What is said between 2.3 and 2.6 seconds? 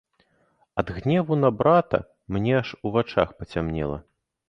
мне